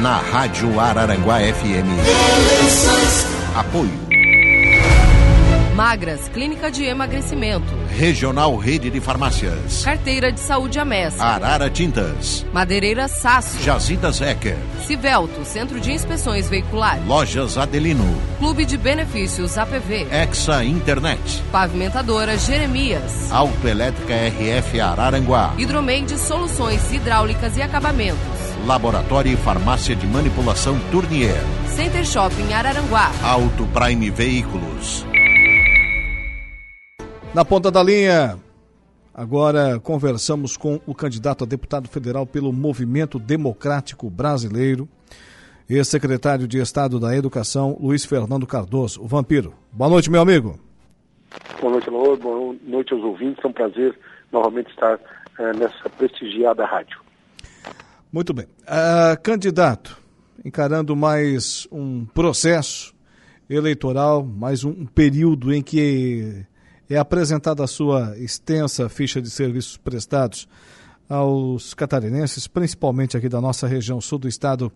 [0.00, 1.88] na Rádio Araranguá FM.
[3.54, 4.08] Apoio.
[5.74, 7.72] Magras, Clínica de Emagrecimento.
[7.96, 9.84] Regional Rede de Farmácias.
[9.84, 11.20] Carteira de Saúde Amés.
[11.20, 12.44] Arara Tintas.
[12.52, 13.60] Madeireira Sasso.
[13.62, 14.56] Jazidas Ecker.
[14.86, 17.04] Civelto, Centro de Inspeções Veiculares.
[17.06, 18.04] Lojas Adelino.
[18.38, 20.08] Clube de Benefícios APV.
[20.10, 21.42] Exa Internet.
[21.52, 23.30] Pavimentadora Jeremias.
[23.30, 25.54] Autoelétrica RF Araranguá.
[25.56, 28.37] Hidromeide Soluções Hidráulicas e Acabamentos.
[28.66, 31.36] Laboratório e Farmácia de Manipulação Tournier.
[31.66, 33.10] Center Shopping Araranguá.
[33.22, 35.06] Auto Prime Veículos.
[37.34, 38.38] Na ponta da linha,
[39.14, 44.88] agora conversamos com o candidato a deputado federal pelo Movimento Democrático Brasileiro,
[45.68, 49.54] ex-secretário de Estado da Educação, Luiz Fernando Cardoso, o Vampiro.
[49.72, 50.58] Boa noite, meu amigo.
[51.60, 52.16] Boa noite, Alô.
[52.16, 53.44] Boa noite aos ouvintes.
[53.44, 53.98] É um prazer
[54.32, 57.07] novamente estar uh, nessa prestigiada rádio.
[58.10, 58.46] Muito bem.
[58.62, 60.00] Uh, candidato,
[60.42, 62.94] encarando mais um processo
[63.50, 66.46] eleitoral, mais um período em que
[66.88, 70.48] é apresentada a sua extensa ficha de serviços prestados
[71.06, 74.72] aos catarinenses, principalmente aqui da nossa região sul do estado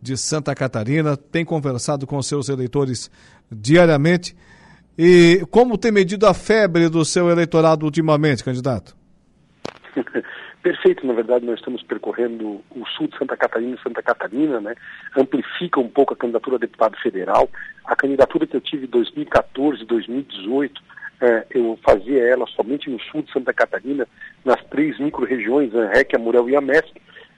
[0.00, 3.08] de Santa Catarina, tem conversado com seus eleitores
[3.50, 4.36] diariamente.
[4.98, 8.96] E como tem medido a febre do seu eleitorado ultimamente, candidato?
[10.62, 14.74] Perfeito, na verdade nós estamos percorrendo o sul de Santa Catarina e Santa Catarina, né?
[15.16, 17.50] Amplifica um pouco a candidatura a deputado federal.
[17.84, 20.80] A candidatura que eu tive em 2014, 2018,
[21.20, 24.06] é, eu fazia ela somente no sul de Santa Catarina,
[24.44, 26.92] nas três micro-regiões, a REC, a Murel e a MESC,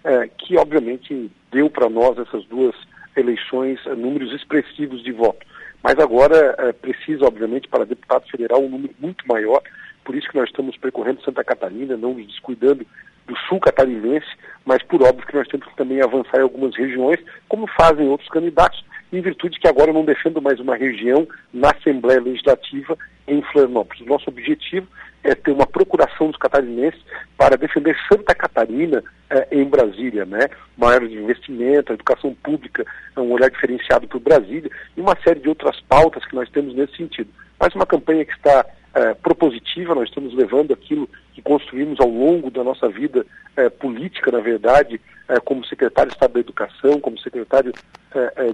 [0.04, 2.74] é, que obviamente deu para nós essas duas
[3.16, 5.46] eleições é, números expressivos de voto.
[5.82, 9.62] Mas agora é, precisa, obviamente, para deputado federal um número muito maior,
[10.04, 12.86] por isso que nós estamos percorrendo Santa Catarina, não nos descuidando
[13.26, 14.26] do sul catarinense,
[14.64, 18.28] mas por óbvio que nós temos que também avançar em algumas regiões, como fazem outros
[18.28, 24.06] candidatos, em virtude que agora não defendo mais uma região na Assembleia Legislativa em Florianópolis.
[24.06, 24.86] Nosso objetivo
[25.22, 27.00] é ter uma procuração dos catarinenses
[27.36, 30.48] para defender Santa Catarina eh, em Brasília, né?
[30.76, 32.84] Maior de investimento, educação pública,
[33.16, 36.74] um olhar diferenciado para o Brasília e uma série de outras pautas que nós temos
[36.74, 37.30] nesse sentido.
[37.58, 42.50] Mas uma campanha que está eh, propositiva, nós estamos levando aquilo que construímos ao longo
[42.50, 45.00] da nossa vida eh, política, na verdade,
[45.44, 47.72] como secretário de Estado da Educação, como secretário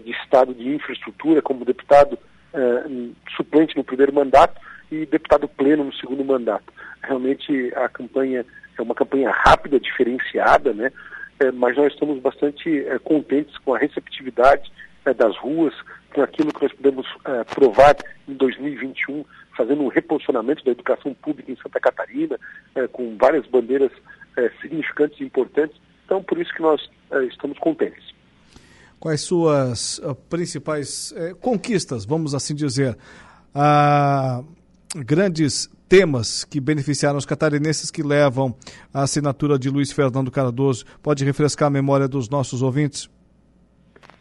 [0.05, 2.17] de Estado de Infraestrutura, como deputado
[2.55, 6.73] uh, suplente no primeiro mandato e deputado pleno no segundo mandato.
[7.03, 8.45] Realmente a campanha
[8.77, 10.91] é uma campanha rápida, diferenciada, né?
[11.39, 14.71] É, mas nós estamos bastante é, contentes com a receptividade
[15.05, 15.75] é, das ruas,
[16.13, 17.07] com aquilo que nós podemos
[17.55, 17.97] provar
[18.29, 19.25] em 2021,
[19.61, 22.39] fazendo um reposicionamento da educação pública em Santa Catarina,
[22.93, 23.93] com várias bandeiras
[24.63, 25.77] significantes e importantes.
[26.07, 26.81] Então, por isso que nós
[27.29, 28.03] estamos contentes.
[28.99, 32.97] Quais suas uh, principais conquistas, vamos assim dizer,
[33.55, 34.45] uh,
[34.97, 38.55] grandes temas que beneficiaram os catarinenses que levam
[38.95, 40.85] a assinatura de Luiz Fernando Cardoso?
[41.03, 43.11] Pode refrescar a memória dos nossos ouvintes?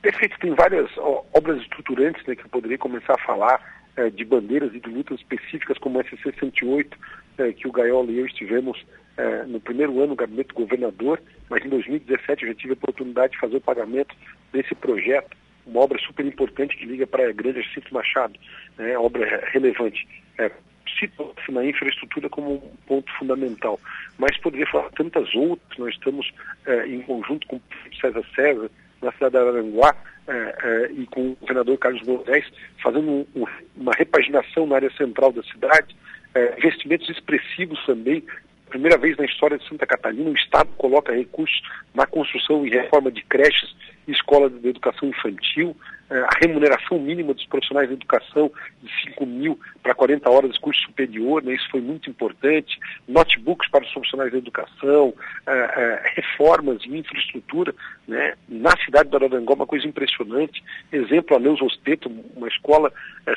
[0.01, 4.23] Perfeito, tem várias ó, obras estruturantes né, que eu poderia começar a falar eh, de
[4.23, 6.97] bandeiras e de lutas específicas como SC 108,
[7.37, 8.81] eh, que o Gaiola e eu estivemos
[9.17, 12.73] eh, no primeiro ano no gabinete do governador, mas em 2017 eu já tive a
[12.75, 14.15] oportunidade de fazer o pagamento
[14.53, 15.35] desse projeto,
[15.67, 18.39] uma obra super importante que liga para a Grande Jacinto Machado,
[18.77, 20.07] né, obra relevante.
[20.37, 20.49] É,
[20.97, 23.77] Cita-se na infraestrutura como um ponto fundamental,
[24.17, 25.77] mas poderia falar tantas outras.
[25.77, 26.33] Nós estamos
[26.65, 27.61] é, em conjunto com o
[27.99, 28.71] César César,
[29.01, 29.95] na cidade de Aranguá,
[30.29, 32.45] é, é, e com o governador Carlos Moraes,
[32.83, 33.45] fazendo um, um,
[33.89, 35.95] uma repaginação na área central da cidade,
[36.35, 38.23] é, investimentos expressivos também.
[38.69, 41.59] Primeira vez na história de Santa Catarina, o Estado coloca recursos
[41.93, 43.75] na construção e reforma de creches
[44.09, 45.75] e escolas de educação infantil,
[46.09, 50.59] eh, a remuneração mínima dos profissionais de educação de 5 mil para 40 horas de
[50.59, 55.13] curso superior, né, isso foi muito importante, notebooks para os profissionais de educação,
[55.45, 57.75] eh, eh, reformas em infraestrutura,
[58.07, 62.91] né, na cidade de Araranguá, uma coisa impressionante, exemplo, a Neus Osteto, uma escola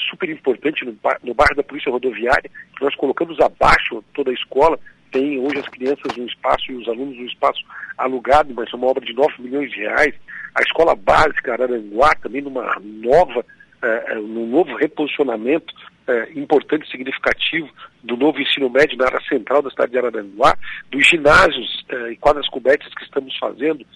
[0.09, 4.79] super importante no bairro da Polícia Rodoviária, que nós colocamos abaixo toda a escola,
[5.13, 7.63] tem hoje as crianças um espaço e os alunos um espaço
[7.97, 10.15] alugado, mas é uma obra de 9 milhões de reais.
[10.55, 15.73] A escola básica Araranguá também numa nova, uh, num novo reposicionamento
[16.09, 17.69] uh, importante significativo
[18.03, 20.57] do novo ensino médio na área central da cidade de Araranguá,
[20.91, 23.87] dos ginásios uh, e quadras cobertas que estamos fazendo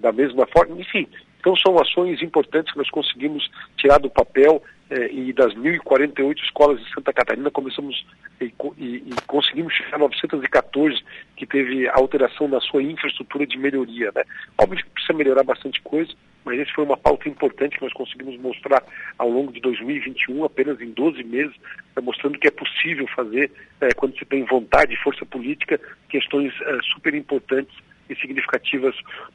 [0.00, 1.06] da mesma forma, enfim.
[1.38, 6.80] Então são ações importantes que nós conseguimos tirar do papel eh, e das 1.048 escolas
[6.80, 8.06] de Santa Catarina começamos
[8.40, 11.02] e, e, e, conseguimos chegar a 914
[11.36, 14.12] que teve alteração na sua infraestrutura de melhoria.
[14.14, 14.22] Né?
[14.56, 16.12] Óbvio que precisa melhorar bastante coisa,
[16.44, 18.82] mas esse foi uma pauta importante que nós conseguimos mostrar
[19.18, 21.54] ao longo de 2021, apenas em 12 meses,
[21.94, 23.50] eh, mostrando que é possível fazer,
[23.80, 27.76] eh, quando se tem vontade e força política, questões eh, super importantes
[28.08, 28.94] e significativas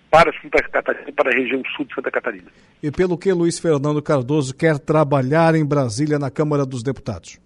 [0.09, 2.47] para Santa Catarina para a região sul de Santa Catarina.
[2.81, 7.39] E pelo que Luiz Fernando Cardoso quer trabalhar em Brasília na Câmara dos Deputados?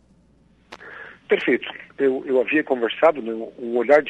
[1.27, 1.67] Perfeito.
[1.97, 4.03] Eu, eu havia conversado, né, um olhar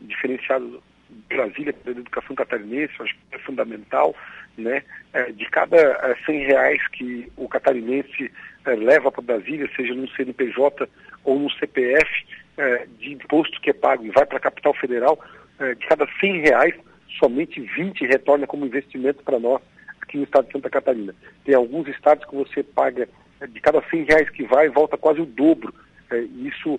[0.00, 0.82] diferenciado
[1.28, 4.14] Brasília para a educação catarinense, acho que é fundamental,
[4.56, 4.82] né,
[5.12, 8.30] é, de cada 100 é, reais que o catarinense
[8.64, 10.88] é, leva para Brasília, seja no CNPJ
[11.24, 12.10] ou no CPF,
[12.98, 15.18] de imposto que é pago e vai para a capital federal,
[15.74, 16.74] de cada 100 reais,
[17.18, 19.60] somente 20 retorna como investimento para nós
[20.00, 21.14] aqui no estado de Santa Catarina.
[21.44, 23.08] Tem alguns estados que você paga,
[23.48, 25.74] de cada 100 reais que vai, volta quase o dobro.
[26.44, 26.78] Isso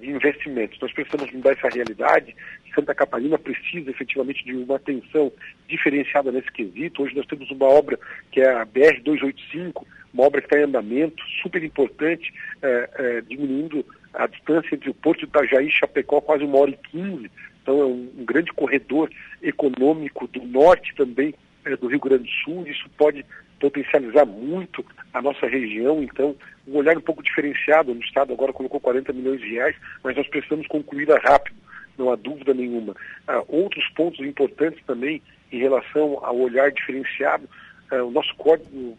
[0.00, 0.78] de investimentos.
[0.80, 2.34] Nós precisamos mudar essa realidade.
[2.74, 5.32] Santa Catarina precisa efetivamente de uma atenção
[5.68, 7.02] diferenciada nesse quesito.
[7.02, 7.98] Hoje nós temos uma obra
[8.30, 12.32] que é a BR-285, uma obra que está em andamento, super importante,
[12.62, 16.70] é, é, diminuindo a distância entre o Porto de Itajaí e Chapecó quase uma hora
[16.70, 17.30] e quinze.
[17.62, 19.10] Então é um, grande corredor
[19.42, 22.66] econômico do norte também é, do Rio Grande do Sul.
[22.66, 23.24] Isso pode
[23.60, 26.34] potencializar muito a nossa região, então
[26.66, 27.92] um olhar um pouco diferenciado.
[27.92, 31.56] O Estado agora colocou 40 milhões de reais, mas nós precisamos concluir rápido,
[31.96, 32.96] não há dúvida nenhuma.
[33.28, 35.22] Ah, outros pontos importantes também
[35.52, 37.48] em relação ao olhar diferenciado,
[37.90, 38.98] ah, o nosso código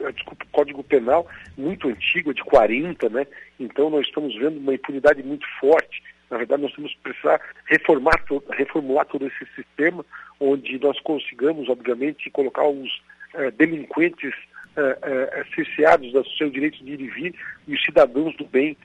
[0.00, 1.26] ah, desculpa, Código Penal
[1.56, 3.26] muito antigo, é de 40, né?
[3.58, 6.02] Então nós estamos vendo uma impunidade muito forte.
[6.34, 8.20] Na verdade, nós que precisar reformar,
[8.50, 10.04] reformular todo esse sistema,
[10.40, 12.90] onde nós consigamos, obviamente, colocar os
[13.34, 14.34] eh, delinquentes
[14.76, 17.34] eh, eh, cerceados do seu direito de ir e vir
[17.68, 18.76] e os cidadãos do bem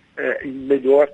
[0.44, 1.10] em melhor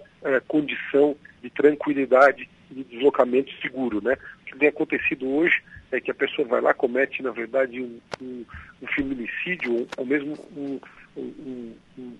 [0.47, 4.03] condição de tranquilidade e de deslocamento seguro.
[4.03, 4.17] Né?
[4.41, 7.99] O que tem acontecido hoje é que a pessoa vai lá, comete, na verdade, um,
[8.21, 8.45] um,
[8.81, 10.79] um feminicídio ou, ou mesmo um,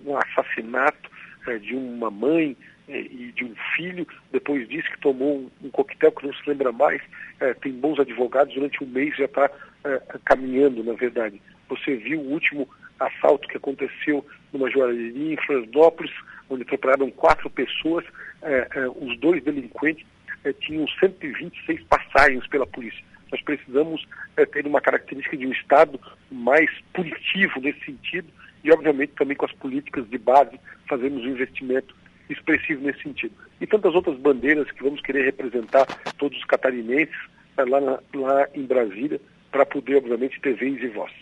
[0.06, 1.10] um assassinato
[1.58, 2.56] de uma mãe,
[2.88, 6.70] e de um filho, depois disse que tomou um, um coquetel que não se lembra
[6.70, 7.02] mais,
[7.40, 9.50] é, tem bons advogados, durante um mês já está
[9.84, 11.40] é, caminhando, na verdade.
[11.68, 12.68] Você viu o último
[13.00, 16.12] assalto que aconteceu numa joalheria em Florianópolis,
[16.48, 18.04] onde atropelaram quatro pessoas,
[18.42, 20.06] é, é os dois delinquentes
[20.44, 23.04] é, tinham 126 passagens pela polícia.
[23.32, 24.06] Nós precisamos
[24.36, 26.00] é, ter uma característica de um Estado
[26.30, 28.28] mais punitivo nesse sentido
[28.66, 30.58] e, obviamente, também com as políticas de base
[30.88, 31.94] fazemos um investimento
[32.28, 33.34] expressivo nesse sentido.
[33.60, 35.86] E tantas outras bandeiras que vamos querer representar
[36.18, 37.14] todos os catarinenses
[37.56, 39.20] eh, lá, na, lá em Brasília,
[39.52, 41.12] para poder, obviamente, ter vez e voz.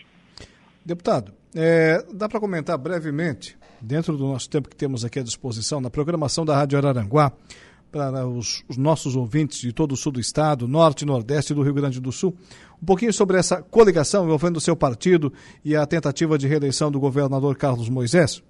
[0.83, 5.79] Deputado, é, dá para comentar brevemente, dentro do nosso tempo que temos aqui à disposição,
[5.79, 7.31] na programação da Rádio Araranguá,
[7.95, 11.61] para os, os, nossos ouvintes de todo o sul do estado, norte e nordeste do
[11.61, 12.35] Rio Grande do Sul,
[12.83, 15.31] um pouquinho sobre essa coligação envolvendo o seu partido
[15.63, 18.43] e a tentativa de reeleição do governador Carlos Moisés?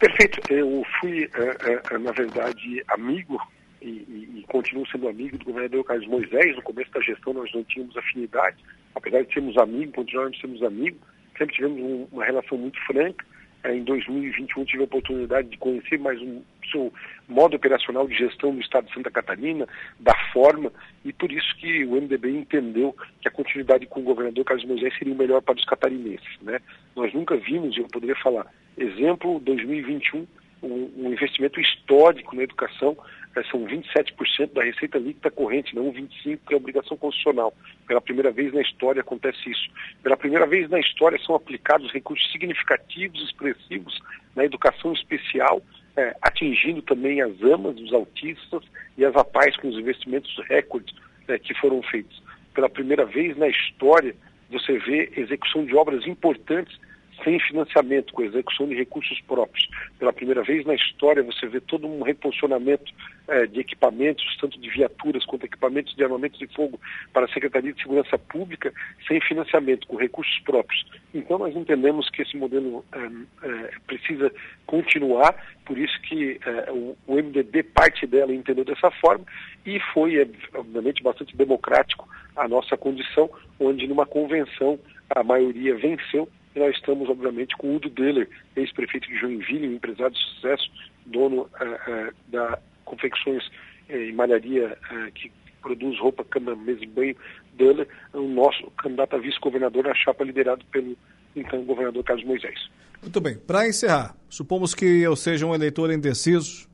[0.00, 0.40] Perfeito.
[0.52, 3.40] Eu fui, uh, uh, na verdade, amigo
[3.80, 6.56] e, e, e, continuo sendo amigo do governador Carlos Moisés.
[6.56, 8.56] No começo da gestão nós não tínhamos afinidade,
[8.96, 10.98] apesar de sermos amigos, continuamos sermos amigos,
[11.38, 13.24] sempre tivemos um, uma relação muito franca.
[13.64, 16.92] Em 2021 tive a oportunidade de conhecer mais um seu
[17.28, 19.66] modo operacional de gestão no estado de Santa Catarina,
[19.98, 20.72] da forma,
[21.04, 24.96] e por isso que o MDB entendeu que a continuidade com o governador Carlos Moisés
[24.98, 26.38] seria o melhor para os catarinenses.
[26.42, 26.60] Né?
[26.96, 28.46] Nós nunca vimos, eu poderia falar,
[28.78, 30.24] Exemplo, 2021,
[30.62, 32.96] um, um investimento histórico na educação,
[33.34, 37.52] é, são 27% da receita líquida corrente, não 25%, que é obrigação constitucional.
[37.88, 39.68] Pela primeira vez na história acontece isso.
[40.00, 43.98] Pela primeira vez na história são aplicados recursos significativos, expressivos
[44.36, 45.60] na educação especial,
[45.98, 48.62] é, atingindo também as amas, os autistas
[48.96, 50.94] e as APAES com os investimentos recordes
[51.26, 52.22] é, que foram feitos.
[52.54, 54.14] Pela primeira vez na história,
[54.48, 56.78] você vê execução de obras importantes
[57.24, 59.68] sem financiamento, com execução de recursos próprios.
[59.98, 62.92] Pela primeira vez na história, você vê todo um reposicionamento
[63.28, 66.80] eh, de equipamentos, tanto de viaturas quanto equipamentos de armamento de fogo
[67.12, 68.72] para a Secretaria de Segurança Pública,
[69.06, 70.84] sem financiamento, com recursos próprios.
[71.12, 73.10] Então, nós entendemos que esse modelo eh,
[73.42, 74.32] eh, precisa
[74.66, 75.34] continuar,
[75.64, 79.24] por isso que o, o MDB, parte dela, entendeu dessa forma,
[79.66, 80.20] e foi,
[80.54, 84.78] obviamente, bastante democrático a nossa condição, onde numa convenção
[85.10, 90.14] a maioria venceu nós estamos, obviamente, com o Udo Deller, ex-prefeito de Joinville, um empresário
[90.14, 90.70] de sucesso,
[91.06, 93.46] dono uh, uh, da Confecções
[93.88, 94.76] uh, e Malharia
[95.14, 95.30] que
[95.62, 97.16] produz roupa, cama, mesa e banho,
[97.54, 100.96] Deller, o nosso candidato a vice-governador na chapa liderado pelo
[101.34, 102.58] então governador Carlos Moisés.
[103.02, 103.36] Muito bem.
[103.36, 106.68] Para encerrar, supomos que eu seja um eleitor indeciso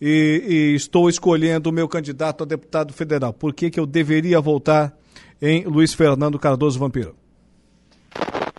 [0.00, 3.32] e, e estou escolhendo o meu candidato a deputado federal.
[3.32, 4.96] Por que, que eu deveria votar
[5.40, 7.14] em Luiz Fernando Cardoso Vampiro?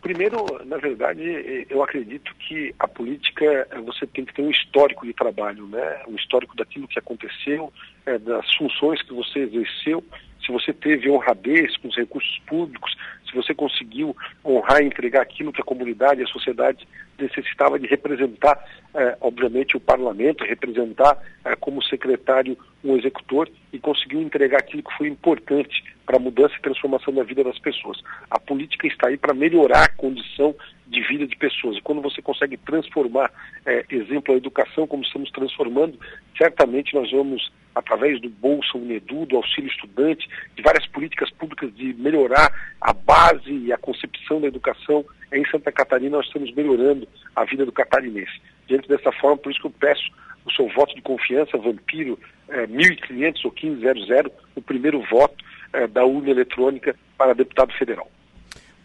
[0.06, 5.12] Primeiro, na verdade, eu acredito que a política você tem que ter um histórico de
[5.16, 6.04] trabalho, né?
[6.08, 7.74] Um histórico daquilo que aconteceu,
[8.06, 10.04] é, das funções que você exerceu,
[10.46, 12.96] se você teve honradez com os recursos públicos,
[13.28, 18.64] se você conseguiu honrar e entregar aquilo que a comunidade, a sociedade necessitava de representar,
[18.96, 24.98] eh, obviamente, o parlamento, representar eh, como secretário um executor e conseguiu entregar aquilo que
[24.98, 28.02] foi importante para a mudança e transformação da vida das pessoas.
[28.32, 30.56] A política está aí para melhorar a condição
[30.88, 31.76] de vida de pessoas.
[31.76, 33.32] E quando você consegue transformar,
[33.66, 36.00] eh, exemplo, a educação, como estamos transformando,
[36.38, 41.94] certamente nós vamos através do Bolsa Unedu, do auxílio estudante, de várias políticas públicas de
[41.96, 42.50] melhorar
[42.80, 47.66] a base e a concepção da educação, em Santa Catarina nós estamos melhorando a vida
[47.66, 48.40] do catarinense.
[48.68, 50.04] Diante dessa forma, por isso que eu peço
[50.46, 52.20] o seu voto de confiança, Vampiro,
[52.50, 55.36] é, 1500 ou 1500, o primeiro voto
[55.74, 58.10] é, da urna eletrônica para deputado federal.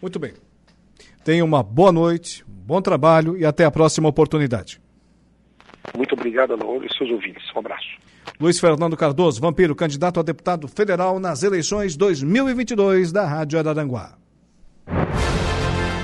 [0.01, 0.33] Muito bem.
[1.23, 4.81] Tenha uma boa noite, bom trabalho e até a próxima oportunidade.
[5.95, 7.43] Muito obrigado, Ana e seus ouvintes.
[7.55, 7.87] Um abraço.
[8.39, 14.17] Luiz Fernando Cardoso, vampiro, candidato a deputado federal nas eleições 2022 da Rádio Araranguá.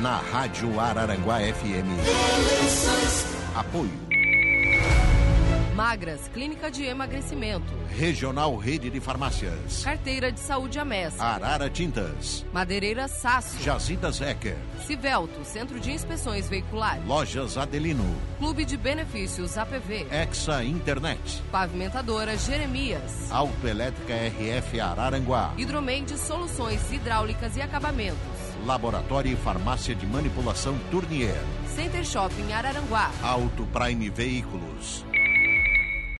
[0.01, 3.36] Na Rádio Araranguá FM.
[3.57, 3.89] Apoio.
[5.75, 7.73] Magras, Clínica de Emagrecimento.
[7.89, 9.83] Regional Rede de Farmácias.
[9.83, 11.19] Carteira de Saúde Amés.
[11.19, 12.45] Arara Tintas.
[12.53, 13.59] Madeireira Sasso.
[13.63, 14.57] Jazidas Ecker.
[14.85, 17.03] Civelto, Centro de Inspeções Veiculares.
[17.05, 18.05] Lojas Adelino.
[18.37, 20.05] Clube de Benefícios APV.
[20.11, 21.41] Exa Internet.
[21.51, 23.31] Pavimentadora Jeremias.
[23.31, 25.53] Autoelétrica RF Araranguá.
[25.57, 28.36] Hidromeide Soluções Hidráulicas e Acabamentos.
[28.65, 31.41] Laboratório e Farmácia de Manipulação Tournier.
[31.67, 33.11] Center Shopping Araranguá.
[33.21, 35.05] Auto Prime Veículos.